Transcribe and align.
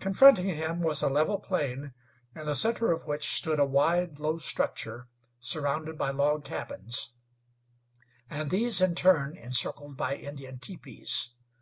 Confronting 0.00 0.48
him 0.48 0.82
was 0.82 1.00
a 1.02 1.08
level 1.08 1.38
plain, 1.38 1.94
in 2.36 2.44
the 2.44 2.54
center 2.54 2.92
of 2.92 3.06
which 3.06 3.34
stood 3.34 3.58
a 3.58 3.64
wide, 3.64 4.18
low 4.18 4.36
structure 4.36 5.08
surrounded 5.40 5.96
by 5.96 6.10
log 6.10 6.44
cabins, 6.44 7.14
and 8.28 8.50
these 8.50 8.82
in 8.82 8.94
turn 8.94 9.34
encircled 9.34 9.96
by 9.96 10.14
Indian 10.16 10.58
teepees. 10.58 11.30